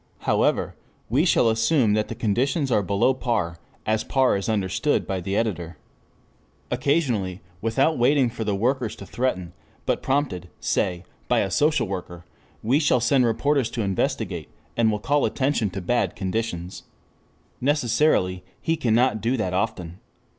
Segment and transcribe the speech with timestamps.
[0.21, 0.73] However,
[1.11, 5.35] we shall assume that the conditions are below par, as par is understood by the
[5.35, 5.77] editor.
[6.71, 9.53] Occasionally without waiting for the workers to threaten,
[9.85, 12.25] but prompted say by a social worker,
[12.63, 16.81] he will send reporters to investigate, and will call attention to bad conditions.
[17.61, 19.99] Necessarily he cannot do that often.